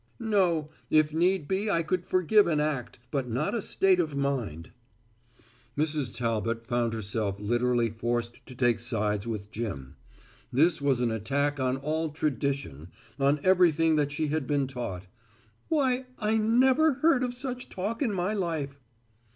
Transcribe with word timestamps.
"No, 0.19 0.71
if 0.89 1.13
need 1.13 1.47
be 1.47 1.69
I 1.69 1.83
could 1.83 2.07
forgive 2.07 2.47
an 2.47 2.59
act, 2.59 2.97
but 3.11 3.29
not 3.29 3.53
a 3.53 3.61
state 3.61 3.99
of 3.99 4.15
mind." 4.15 4.71
Mrs. 5.77 6.17
Talbot 6.17 6.65
found 6.65 6.93
herself 6.93 7.39
literally 7.39 7.91
forced 7.91 8.43
to 8.47 8.55
take 8.55 8.79
sides 8.79 9.27
with 9.27 9.51
Jim. 9.51 9.97
This 10.51 10.81
was 10.81 11.01
an 11.01 11.11
attack 11.11 11.59
on 11.59 11.77
all 11.77 12.09
tradition, 12.09 12.87
on 13.19 13.39
everything 13.43 13.95
that 13.97 14.11
she 14.11 14.29
had 14.29 14.47
been 14.47 14.65
taught. 14.65 15.05
"Why, 15.69 16.07
I 16.17 16.35
never 16.37 16.93
heard 16.93 17.21
of 17.23 17.35
such 17.35 17.69
talk 17.69 18.01
in 18.01 18.11
my 18.11 18.33
life." 18.33 18.79